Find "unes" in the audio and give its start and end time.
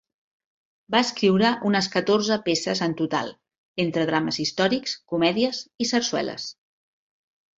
1.69-1.89